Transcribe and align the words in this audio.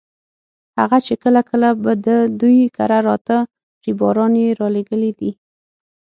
هغه 0.79 0.97
چې 1.05 1.13
کله 1.23 1.41
کله 1.49 1.69
به 1.83 1.91
د 2.07 2.09
دوی 2.39 2.61
کره 2.77 2.99
راته 3.07 3.37
ريباران 3.85 4.33
یې 4.41 4.49
رالېږلي 4.59 5.11
دي. 5.19 5.31